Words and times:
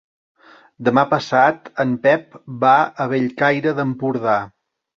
Demà 0.87 1.03
passat 1.11 1.69
en 1.85 1.93
Pep 2.07 2.39
va 2.65 2.73
a 3.05 3.09
Bellcaire 3.15 3.77
d'Empordà. 3.81 4.43